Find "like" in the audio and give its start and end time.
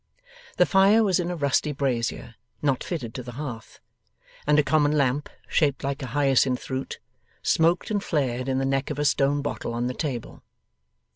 5.83-6.01